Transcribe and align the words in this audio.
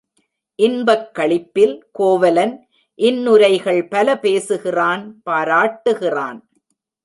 இன்பக் 0.59 1.09
களிப்பில் 1.19 1.75
கோவலன் 1.91 2.67
இன்னுரைகள் 2.99 3.81
பல 3.89 4.19
பேசுகிறான் 4.19 5.21
பாராட்டுகிறான். 5.29 6.39